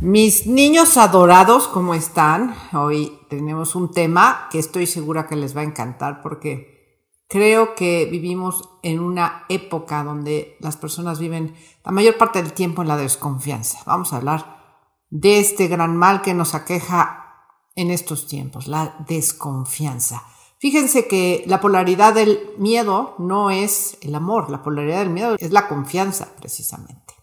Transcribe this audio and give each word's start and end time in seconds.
Mis 0.00 0.46
niños 0.46 0.96
adorados, 0.96 1.66
¿cómo 1.66 1.92
están? 1.92 2.54
Hoy 2.72 3.18
tenemos 3.28 3.74
un 3.74 3.90
tema 3.90 4.46
que 4.48 4.60
estoy 4.60 4.86
segura 4.86 5.26
que 5.26 5.34
les 5.34 5.56
va 5.56 5.62
a 5.62 5.64
encantar 5.64 6.22
porque 6.22 7.02
creo 7.28 7.74
que 7.74 8.04
vivimos 8.04 8.68
en 8.84 9.00
una 9.00 9.44
época 9.48 10.04
donde 10.04 10.56
las 10.60 10.76
personas 10.76 11.18
viven 11.18 11.56
la 11.84 11.90
mayor 11.90 12.16
parte 12.16 12.40
del 12.40 12.52
tiempo 12.52 12.80
en 12.80 12.86
la 12.86 12.96
desconfianza. 12.96 13.80
Vamos 13.86 14.12
a 14.12 14.18
hablar 14.18 14.62
de 15.10 15.40
este 15.40 15.66
gran 15.66 15.96
mal 15.96 16.22
que 16.22 16.32
nos 16.32 16.54
aqueja 16.54 17.48
en 17.74 17.90
estos 17.90 18.28
tiempos, 18.28 18.68
la 18.68 19.04
desconfianza. 19.08 20.22
Fíjense 20.60 21.08
que 21.08 21.42
la 21.48 21.60
polaridad 21.60 22.14
del 22.14 22.38
miedo 22.56 23.16
no 23.18 23.50
es 23.50 23.98
el 24.02 24.14
amor, 24.14 24.48
la 24.48 24.62
polaridad 24.62 25.00
del 25.00 25.10
miedo 25.10 25.34
es 25.40 25.50
la 25.50 25.66
confianza 25.66 26.28
precisamente. 26.36 27.14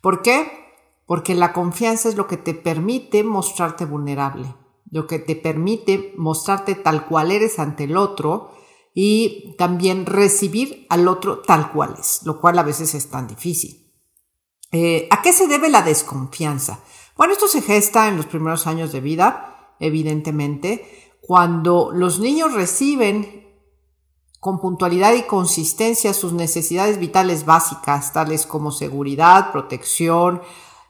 ¿Por 0.00 0.22
qué? 0.22 0.65
Porque 1.06 1.34
la 1.34 1.52
confianza 1.52 2.08
es 2.08 2.16
lo 2.16 2.26
que 2.26 2.36
te 2.36 2.52
permite 2.52 3.22
mostrarte 3.22 3.84
vulnerable, 3.84 4.54
lo 4.90 5.06
que 5.06 5.18
te 5.18 5.36
permite 5.36 6.12
mostrarte 6.16 6.74
tal 6.74 7.06
cual 7.06 7.30
eres 7.30 7.58
ante 7.58 7.84
el 7.84 7.96
otro 7.96 8.50
y 8.92 9.54
también 9.56 10.04
recibir 10.04 10.86
al 10.90 11.06
otro 11.06 11.40
tal 11.40 11.72
cual 11.72 11.96
es, 11.98 12.20
lo 12.24 12.40
cual 12.40 12.58
a 12.58 12.62
veces 12.62 12.94
es 12.94 13.08
tan 13.08 13.26
difícil. 13.26 13.92
Eh, 14.72 15.06
¿A 15.10 15.22
qué 15.22 15.32
se 15.32 15.46
debe 15.46 15.68
la 15.68 15.82
desconfianza? 15.82 16.80
Bueno, 17.16 17.32
esto 17.32 17.46
se 17.46 17.62
gesta 17.62 18.08
en 18.08 18.16
los 18.16 18.26
primeros 18.26 18.66
años 18.66 18.92
de 18.92 19.00
vida, 19.00 19.74
evidentemente, 19.78 21.14
cuando 21.20 21.90
los 21.92 22.18
niños 22.18 22.52
reciben 22.52 23.46
con 24.40 24.60
puntualidad 24.60 25.14
y 25.14 25.22
consistencia 25.22 26.14
sus 26.14 26.32
necesidades 26.32 26.98
vitales 26.98 27.44
básicas, 27.44 28.12
tales 28.12 28.46
como 28.46 28.70
seguridad, 28.70 29.50
protección, 29.50 30.42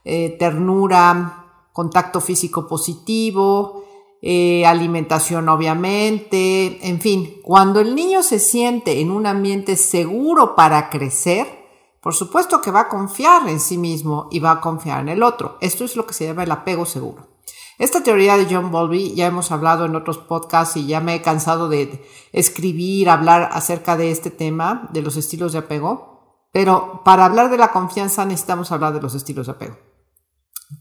eh, 0.09 0.37
ternura, 0.39 1.69
contacto 1.73 2.21
físico 2.21 2.69
positivo, 2.69 3.85
eh, 4.23 4.65
alimentación 4.65 5.49
obviamente, 5.49 6.79
en 6.89 7.01
fin, 7.01 7.41
cuando 7.43 7.81
el 7.81 7.97
niño 7.97 8.23
se 8.23 8.39
siente 8.39 9.01
en 9.01 9.11
un 9.11 9.27
ambiente 9.27 9.77
seguro 9.77 10.55
para 10.55 10.91
crecer, 10.91 11.47
por 12.01 12.15
supuesto 12.15 12.61
que 12.61 12.71
va 12.71 12.83
a 12.83 12.89
confiar 12.89 13.49
en 13.49 13.59
sí 13.59 13.79
mismo 13.79 14.29
y 14.31 14.39
va 14.39 14.53
a 14.53 14.61
confiar 14.61 15.01
en 15.01 15.09
el 15.09 15.25
otro. 15.25 15.59
Esto 15.61 15.85
es 15.85 15.97
lo 15.97 16.07
que 16.07 16.15
se 16.15 16.27
llama 16.27 16.45
el 16.45 16.53
apego 16.53 16.87
seguro. 16.87 17.27
Esta 17.79 18.05
teoría 18.05 18.37
de 18.37 18.47
John 18.49 18.71
Bowlby 18.71 19.15
ya 19.15 19.27
hemos 19.27 19.51
hablado 19.51 19.87
en 19.87 19.97
otros 19.97 20.19
podcasts 20.19 20.77
y 20.77 20.87
ya 20.87 21.01
me 21.01 21.17
he 21.17 21.23
cansado 21.23 21.69
de 21.69 22.07
escribir, 22.33 23.11
hablar 23.11 23.51
acerca 23.53 23.97
de 23.97 24.13
este 24.13 24.31
tema, 24.31 24.89
de 24.93 25.03
los 25.03 25.17
estilos 25.17 25.53
de 25.53 25.59
apego, 25.59 26.47
pero 26.53 27.03
para 27.05 27.25
hablar 27.25 27.51
de 27.51 27.59
la 27.59 27.73
confianza 27.73 28.25
necesitamos 28.25 28.71
hablar 28.71 28.95
de 28.95 29.03
los 29.03 29.17
estilos 29.17 29.47
de 29.47 29.53
apego. 29.53 29.96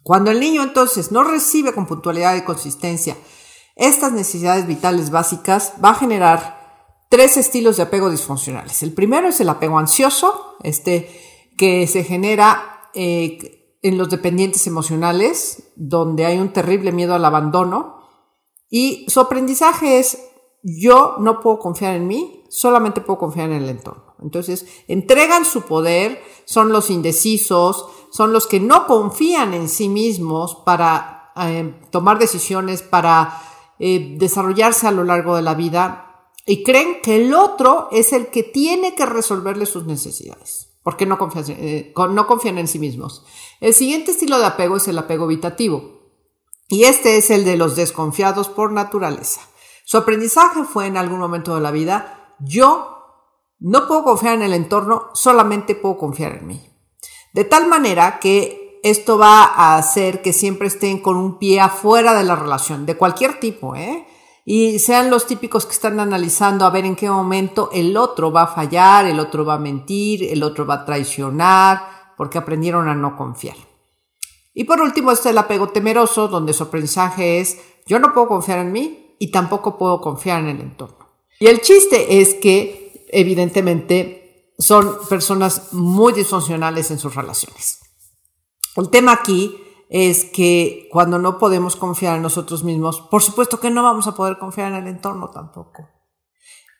Cuando 0.03 0.31
el 0.31 0.39
niño 0.39 0.63
entonces 0.63 1.11
no 1.11 1.23
recibe 1.23 1.73
con 1.73 1.85
puntualidad 1.85 2.35
y 2.35 2.43
consistencia 2.43 3.15
estas 3.75 4.13
necesidades 4.13 4.67
vitales 4.67 5.09
básicas, 5.11 5.73
va 5.83 5.89
a 5.89 5.95
generar 5.95 7.05
tres 7.09 7.37
estilos 7.37 7.77
de 7.77 7.83
apego 7.83 8.09
disfuncionales. 8.09 8.81
El 8.83 8.93
primero 8.93 9.27
es 9.27 9.39
el 9.41 9.49
apego 9.49 9.77
ansioso, 9.77 10.57
este 10.63 11.09
que 11.57 11.87
se 11.87 12.03
genera 12.03 12.89
eh, 12.93 13.77
en 13.81 13.97
los 13.97 14.09
dependientes 14.09 14.65
emocionales, 14.67 15.71
donde 15.75 16.25
hay 16.25 16.39
un 16.39 16.51
terrible 16.51 16.91
miedo 16.91 17.13
al 17.13 17.25
abandono. 17.25 17.99
Y 18.69 19.05
su 19.09 19.19
aprendizaje 19.19 19.99
es, 19.99 20.17
yo 20.63 21.17
no 21.19 21.39
puedo 21.39 21.59
confiar 21.59 21.95
en 21.95 22.07
mí, 22.07 22.43
solamente 22.49 23.01
puedo 23.01 23.19
confiar 23.19 23.51
en 23.51 23.63
el 23.63 23.69
entorno. 23.69 24.04
Entonces, 24.21 24.65
entregan 24.87 25.45
su 25.45 25.63
poder, 25.63 26.21
son 26.45 26.71
los 26.71 26.89
indecisos, 26.89 27.87
son 28.11 28.31
los 28.31 28.47
que 28.47 28.59
no 28.59 28.87
confían 28.87 29.53
en 29.53 29.69
sí 29.69 29.89
mismos 29.89 30.55
para 30.65 31.33
eh, 31.35 31.73
tomar 31.91 32.17
decisiones, 32.17 32.81
para 32.81 33.41
eh, 33.79 34.15
desarrollarse 34.17 34.87
a 34.87 34.91
lo 34.91 35.03
largo 35.03 35.35
de 35.35 35.41
la 35.41 35.53
vida 35.53 36.05
y 36.45 36.63
creen 36.63 37.01
que 37.01 37.17
el 37.17 37.33
otro 37.33 37.89
es 37.91 38.13
el 38.13 38.27
que 38.27 38.43
tiene 38.43 38.95
que 38.95 39.05
resolverle 39.05 39.65
sus 39.65 39.85
necesidades, 39.85 40.77
porque 40.83 41.05
no 41.05 41.17
confían, 41.17 41.45
eh, 41.49 41.93
no 42.11 42.27
confían 42.27 42.57
en 42.57 42.67
sí 42.67 42.79
mismos. 42.79 43.25
El 43.59 43.73
siguiente 43.73 44.11
estilo 44.11 44.37
de 44.37 44.45
apego 44.45 44.77
es 44.77 44.87
el 44.87 44.97
apego 44.97 45.25
evitativo 45.25 45.95
y 46.69 46.83
este 46.83 47.17
es 47.17 47.31
el 47.31 47.45
de 47.45 47.57
los 47.57 47.75
desconfiados 47.75 48.47
por 48.47 48.71
naturaleza. 48.71 49.41
Su 49.85 49.97
aprendizaje 49.97 50.63
fue 50.63 50.87
en 50.87 50.97
algún 50.97 51.19
momento 51.19 51.55
de 51.55 51.61
la 51.61 51.71
vida, 51.71 52.35
yo 52.39 52.94
no 53.59 53.87
puedo 53.87 54.03
confiar 54.03 54.35
en 54.35 54.43
el 54.43 54.53
entorno, 54.53 55.09
solamente 55.13 55.75
puedo 55.75 55.97
confiar 55.97 56.37
en 56.37 56.47
mí. 56.47 56.69
De 57.33 57.43
tal 57.43 57.67
manera 57.67 58.19
que 58.19 58.79
esto 58.83 59.17
va 59.17 59.43
a 59.43 59.77
hacer 59.77 60.21
que 60.21 60.33
siempre 60.33 60.67
estén 60.67 60.99
con 60.99 61.17
un 61.17 61.39
pie 61.39 61.59
afuera 61.59 62.13
de 62.13 62.23
la 62.23 62.35
relación, 62.35 62.85
de 62.85 62.95
cualquier 62.95 63.39
tipo, 63.39 63.75
¿eh? 63.75 64.05
Y 64.45 64.77
sean 64.77 65.09
los 65.09 65.25
típicos 65.25 65.65
que 65.65 65.73
están 65.73 65.99
analizando 65.99 66.65
a 66.65 66.69
ver 66.69 66.85
en 66.85 66.95
qué 66.95 67.09
momento 67.09 67.69
el 67.73 67.97
otro 67.97 68.31
va 68.31 68.43
a 68.43 68.47
fallar, 68.47 69.05
el 69.05 69.19
otro 69.19 69.43
va 69.43 69.55
a 69.55 69.59
mentir, 69.59 70.23
el 70.23 70.43
otro 70.43 70.67
va 70.67 70.75
a 70.75 70.85
traicionar, 70.85 72.13
porque 72.15 72.37
aprendieron 72.37 72.87
a 72.87 72.93
no 72.93 73.17
confiar. 73.17 73.55
Y 74.53 74.63
por 74.63 74.81
último 74.81 75.11
está 75.11 75.31
el 75.31 75.37
apego 75.37 75.69
temeroso, 75.69 76.27
donde 76.27 76.53
su 76.53 76.63
aprendizaje 76.63 77.39
es 77.39 77.57
yo 77.87 77.99
no 77.99 78.13
puedo 78.13 78.27
confiar 78.27 78.59
en 78.59 78.71
mí 78.71 79.15
y 79.19 79.31
tampoco 79.31 79.77
puedo 79.77 80.01
confiar 80.01 80.41
en 80.41 80.49
el 80.49 80.61
entorno. 80.61 81.09
Y 81.39 81.47
el 81.47 81.61
chiste 81.61 82.21
es 82.21 82.35
que, 82.35 82.84
evidentemente, 83.15 84.53
son 84.57 84.97
personas 85.09 85.73
muy 85.73 86.13
disfuncionales 86.13 86.91
en 86.91 86.99
sus 86.99 87.15
relaciones. 87.15 87.79
El 88.75 88.89
tema 88.89 89.13
aquí 89.13 89.55
es 89.89 90.25
que 90.25 90.89
cuando 90.91 91.17
no 91.17 91.37
podemos 91.37 91.75
confiar 91.75 92.17
en 92.17 92.23
nosotros 92.23 92.63
mismos, 92.63 93.01
por 93.01 93.23
supuesto 93.23 93.59
que 93.59 93.71
no 93.71 93.83
vamos 93.83 94.07
a 94.07 94.15
poder 94.15 94.37
confiar 94.37 94.71
en 94.73 94.83
el 94.83 94.87
entorno 94.87 95.29
tampoco. 95.29 95.87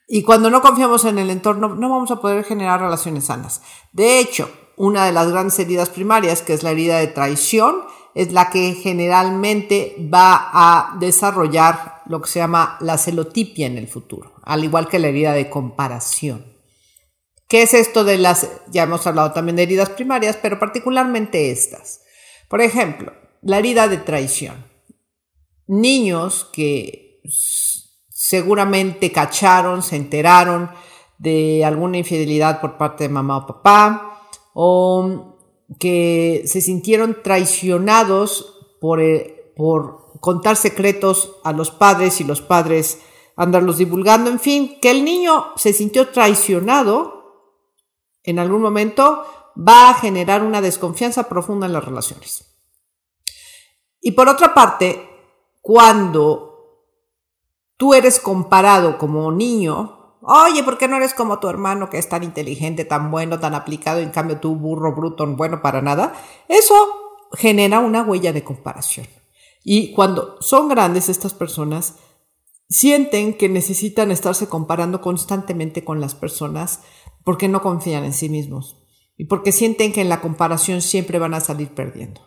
Y 0.08 0.22
cuando 0.22 0.50
no 0.50 0.60
confiamos 0.60 1.04
en 1.04 1.18
el 1.18 1.30
entorno, 1.30 1.74
no 1.74 1.88
vamos 1.88 2.10
a 2.10 2.20
poder 2.20 2.44
generar 2.44 2.80
relaciones 2.80 3.24
sanas. 3.24 3.62
De 3.92 4.20
hecho, 4.20 4.48
una 4.76 5.06
de 5.06 5.12
las 5.12 5.30
grandes 5.30 5.58
heridas 5.58 5.88
primarias, 5.88 6.42
que 6.42 6.52
es 6.52 6.62
la 6.62 6.70
herida 6.70 6.98
de 6.98 7.08
traición, 7.08 7.82
es 8.14 8.32
la 8.32 8.50
que 8.50 8.74
generalmente 8.74 9.96
va 10.12 10.50
a 10.52 10.96
desarrollar 10.98 11.95
lo 12.08 12.20
que 12.20 12.28
se 12.28 12.38
llama 12.38 12.76
la 12.80 12.98
celotipia 12.98 13.66
en 13.66 13.78
el 13.78 13.88
futuro, 13.88 14.34
al 14.42 14.64
igual 14.64 14.88
que 14.88 14.98
la 14.98 15.08
herida 15.08 15.32
de 15.32 15.50
comparación. 15.50 16.56
¿Qué 17.48 17.62
es 17.62 17.74
esto 17.74 18.04
de 18.04 18.18
las, 18.18 18.48
ya 18.70 18.82
hemos 18.82 19.06
hablado 19.06 19.32
también 19.32 19.56
de 19.56 19.62
heridas 19.62 19.90
primarias, 19.90 20.36
pero 20.40 20.58
particularmente 20.58 21.50
estas? 21.50 22.00
Por 22.48 22.60
ejemplo, 22.60 23.12
la 23.42 23.58
herida 23.58 23.88
de 23.88 23.98
traición. 23.98 24.64
Niños 25.68 26.48
que 26.52 27.20
seguramente 28.08 29.12
cacharon, 29.12 29.82
se 29.82 29.96
enteraron 29.96 30.70
de 31.18 31.64
alguna 31.64 31.98
infidelidad 31.98 32.60
por 32.60 32.76
parte 32.76 33.04
de 33.04 33.10
mamá 33.10 33.38
o 33.38 33.46
papá, 33.46 34.28
o 34.54 35.36
que 35.78 36.42
se 36.46 36.60
sintieron 36.60 37.22
traicionados 37.22 38.56
por, 38.80 39.00
por 39.54 40.05
contar 40.20 40.56
secretos 40.56 41.36
a 41.44 41.52
los 41.52 41.70
padres 41.70 42.20
y 42.20 42.24
los 42.24 42.40
padres 42.40 43.00
andarlos 43.36 43.78
divulgando, 43.78 44.30
en 44.30 44.40
fin, 44.40 44.78
que 44.80 44.90
el 44.90 45.04
niño 45.04 45.52
se 45.56 45.72
sintió 45.72 46.08
traicionado 46.08 47.16
en 48.22 48.38
algún 48.38 48.62
momento 48.62 49.24
va 49.56 49.90
a 49.90 49.94
generar 49.94 50.42
una 50.42 50.60
desconfianza 50.60 51.28
profunda 51.28 51.66
en 51.66 51.72
las 51.72 51.84
relaciones. 51.84 52.44
Y 54.00 54.12
por 54.12 54.28
otra 54.28 54.54
parte, 54.54 55.08
cuando 55.60 56.46
tú 57.76 57.94
eres 57.94 58.20
comparado 58.20 58.98
como 58.98 59.30
niño, 59.32 60.18
oye, 60.22 60.62
¿por 60.62 60.78
qué 60.78 60.88
no 60.88 60.96
eres 60.96 61.14
como 61.14 61.38
tu 61.38 61.48
hermano 61.48 61.88
que 61.88 61.98
es 61.98 62.08
tan 62.08 62.22
inteligente, 62.22 62.84
tan 62.84 63.10
bueno, 63.10 63.38
tan 63.38 63.54
aplicado, 63.54 64.00
en 64.00 64.10
cambio 64.10 64.40
tú 64.40 64.54
burro, 64.56 64.94
bruto, 64.94 65.26
bueno 65.26 65.62
para 65.62 65.82
nada? 65.82 66.14
Eso 66.48 66.74
genera 67.32 67.80
una 67.80 68.02
huella 68.02 68.32
de 68.32 68.44
comparación. 68.44 69.06
Y 69.68 69.90
cuando 69.94 70.36
son 70.38 70.68
grandes 70.68 71.08
estas 71.08 71.34
personas, 71.34 71.96
sienten 72.68 73.36
que 73.36 73.48
necesitan 73.48 74.12
estarse 74.12 74.48
comparando 74.48 75.00
constantemente 75.00 75.82
con 75.82 76.00
las 76.00 76.14
personas 76.14 76.82
porque 77.24 77.48
no 77.48 77.62
confían 77.62 78.04
en 78.04 78.12
sí 78.12 78.28
mismos 78.28 78.76
y 79.16 79.24
porque 79.24 79.50
sienten 79.50 79.92
que 79.92 80.02
en 80.02 80.08
la 80.08 80.20
comparación 80.20 80.82
siempre 80.82 81.18
van 81.18 81.34
a 81.34 81.40
salir 81.40 81.74
perdiendo. 81.74 82.20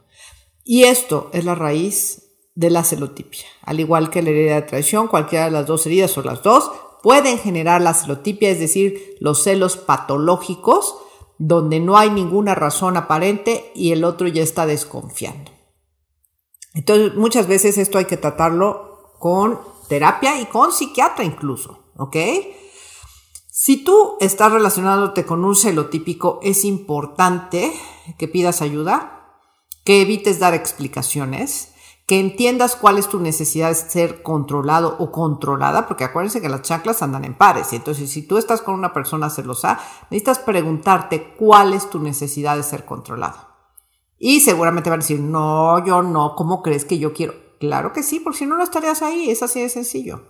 Y 0.66 0.84
esto 0.84 1.30
es 1.32 1.46
la 1.46 1.56
raíz 1.56 2.24
de 2.56 2.72
la 2.72 2.84
celotipia. 2.84 3.46
Al 3.62 3.80
igual 3.80 4.10
que 4.10 4.22
la 4.22 4.32
herida 4.32 4.56
de 4.56 4.64
traición, 4.64 5.08
cualquiera 5.08 5.46
de 5.46 5.52
las 5.52 5.66
dos 5.66 5.86
heridas 5.86 6.18
o 6.18 6.22
las 6.24 6.44
dos 6.44 6.70
pueden 7.02 7.38
generar 7.38 7.82
la 7.82 7.94
celotipia, 7.94 8.50
es 8.50 8.60
decir, 8.60 9.16
los 9.22 9.44
celos 9.44 9.78
patológicos, 9.78 10.94
donde 11.38 11.80
no 11.80 11.98
hay 11.98 12.10
ninguna 12.10 12.54
razón 12.54 12.98
aparente 12.98 13.72
y 13.76 13.94
el 13.94 14.04
otro 14.04 14.28
ya 14.28 14.44
está 14.44 14.66
desconfiando. 14.66 15.52
Entonces, 16.80 17.14
muchas 17.16 17.46
veces 17.46 17.78
esto 17.78 17.98
hay 17.98 18.06
que 18.06 18.16
tratarlo 18.16 19.12
con 19.20 19.60
terapia 19.90 20.40
y 20.40 20.46
con 20.46 20.72
psiquiatra 20.72 21.26
incluso, 21.26 21.92
¿ok? 21.98 22.16
Si 23.52 23.84
tú 23.84 24.16
estás 24.22 24.54
relacionándote 24.54 25.26
con 25.26 25.44
un 25.44 25.58
celotípico, 25.58 26.40
es 26.42 26.64
importante 26.64 27.74
que 28.18 28.30
pidas 28.30 28.62
ayuda, 28.62 29.42
que 29.84 30.02
evites 30.02 30.40
dar 30.40 30.54
explicaciones, 30.54 31.74
que 32.08 32.18
entiendas 32.18 32.78
cuál 32.78 32.98
es 32.98 33.10
tu 33.10 33.20
necesidad 33.20 33.68
de 33.68 33.76
ser 33.76 34.24
controlado 34.24 34.96
o 35.00 35.12
controlada, 35.12 35.86
porque 35.86 36.06
acuérdense 36.06 36.40
que 36.40 36.48
las 36.48 36.62
chanclas 36.62 37.02
andan 37.02 37.26
en 37.26 37.38
pares. 37.38 37.74
Entonces, 37.74 38.10
si 38.10 38.22
tú 38.22 38.38
estás 38.38 38.62
con 38.62 38.74
una 38.76 38.94
persona 38.94 39.30
celosa, 39.30 39.82
necesitas 40.12 40.40
preguntarte 40.40 41.36
cuál 41.36 41.74
es 41.74 41.90
tu 41.90 42.00
necesidad 42.00 42.56
de 42.56 42.64
ser 42.64 42.86
controlado. 42.86 43.49
Y 44.20 44.42
seguramente 44.42 44.90
van 44.90 45.00
a 45.00 45.04
decir, 45.04 45.22
no, 45.22 45.84
yo 45.86 46.02
no, 46.04 46.36
¿cómo 46.36 46.62
crees 46.62 46.84
que 46.84 47.00
yo 47.00 47.14
quiero? 47.14 47.34
Claro 47.60 47.94
que 47.94 48.04
sí, 48.04 48.20
porque 48.20 48.40
si 48.40 48.46
no, 48.46 48.58
no 48.58 48.64
estarías 48.64 49.02
ahí, 49.02 49.30
es 49.30 49.42
así 49.42 49.62
de 49.62 49.70
sencillo. 49.70 50.24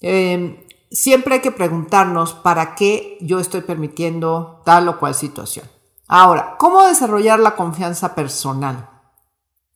Em, 0.00 0.58
siempre 0.90 1.36
hay 1.36 1.40
que 1.40 1.50
preguntarnos 1.50 2.34
para 2.34 2.74
qué 2.74 3.16
yo 3.22 3.40
estoy 3.40 3.62
permitiendo 3.62 4.60
tal 4.66 4.88
o 4.88 4.98
cual 4.98 5.14
situación. 5.14 5.66
Ahora, 6.06 6.56
¿cómo 6.58 6.84
desarrollar 6.84 7.40
la 7.40 7.56
confianza 7.56 8.14
personal? 8.14 8.90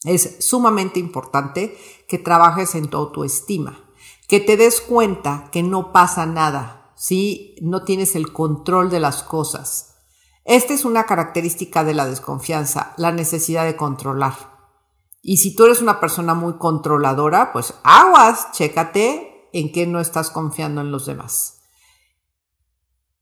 Es 0.04 0.36
sumamente 0.40 1.00
importante 1.00 1.76
que 2.06 2.18
trabajes 2.18 2.74
en 2.74 2.88
tu 2.88 2.98
autoestima, 2.98 3.80
que 4.28 4.40
te 4.40 4.56
des 4.56 4.80
cuenta 4.82 5.48
que 5.50 5.62
no 5.62 5.92
pasa 5.92 6.26
nada 6.26 6.92
si 6.94 7.56
no 7.62 7.84
tienes 7.84 8.14
el 8.14 8.32
control 8.32 8.90
de 8.90 9.00
las 9.00 9.22
cosas 9.22 9.89
esta 10.50 10.74
es 10.74 10.84
una 10.84 11.06
característica 11.06 11.84
de 11.84 11.94
la 11.94 12.06
desconfianza, 12.06 12.92
la 12.96 13.12
necesidad 13.12 13.64
de 13.64 13.76
controlar. 13.76 14.34
Y 15.22 15.36
si 15.36 15.54
tú 15.54 15.66
eres 15.66 15.80
una 15.80 16.00
persona 16.00 16.34
muy 16.34 16.54
controladora, 16.54 17.52
pues 17.52 17.74
aguas, 17.84 18.50
chécate 18.50 19.48
en 19.52 19.70
qué 19.70 19.86
no 19.86 20.00
estás 20.00 20.28
confiando 20.28 20.80
en 20.80 20.90
los 20.90 21.06
demás. 21.06 21.60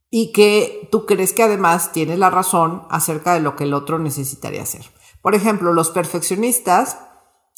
Y 0.09 0.31
que 0.31 0.89
tú 0.91 1.05
crees 1.05 1.33
que 1.33 1.43
además 1.43 1.91
tienes 1.91 2.17
la 2.17 2.31
razón 2.31 2.87
acerca 2.89 3.35
de 3.35 3.41
lo 3.41 3.55
que 3.55 3.65
el 3.65 3.75
otro 3.75 3.99
necesitaría 3.99 4.63
hacer. 4.63 4.89
Por 5.21 5.35
ejemplo, 5.35 5.71
los 5.71 5.91
perfeccionistas, 5.91 6.97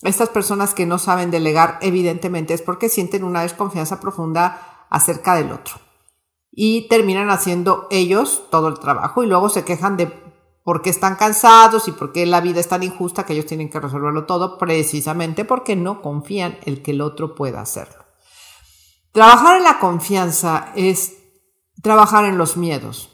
estas 0.01 0.27
personas 0.27 0.73
que 0.73 0.85
no 0.85 1.00
saben 1.00 1.31
delegar, 1.31 1.79
evidentemente 1.81 2.53
es 2.53 2.62
porque 2.62 2.89
sienten 2.89 3.23
una 3.23 3.44
desconfianza 3.44 4.01
profunda 4.01 4.85
acerca 4.89 5.35
del 5.35 5.53
otro 5.53 5.75
y 6.51 6.88
terminan 6.89 7.30
haciendo 7.30 7.88
ellos 7.89 8.44
todo 8.51 8.68
el 8.68 8.80
trabajo 8.80 9.24
y 9.24 9.27
luego 9.27 9.50
se 9.50 9.63
quejan 9.63 9.98
de 9.98 10.12
por 10.63 10.81
qué 10.81 10.89
están 10.89 11.15
cansados 11.15 11.88
y 11.88 11.92
por 11.92 12.12
qué 12.12 12.25
la 12.25 12.42
vida 12.42 12.59
es 12.59 12.68
tan 12.68 12.83
injusta 12.83 13.25
que 13.25 13.33
ellos 13.33 13.45
tienen 13.45 13.69
que 13.69 13.80
resolverlo 13.80 14.25
todo 14.25 14.57
precisamente 14.57 15.45
porque 15.45 15.75
no 15.75 16.01
confían 16.01 16.59
en 16.65 16.83
que 16.83 16.92
el 16.92 17.01
otro 17.01 17.36
pueda 17.36 17.62
hacerlo. 17.62 18.06
Trabajar 19.12 19.57
en 19.57 19.63
la 19.63 19.80
confianza 19.80 20.71
es 20.75 21.18
trabajar 21.81 22.25
en 22.25 22.38
los 22.38 22.57
miedos. 22.57 23.09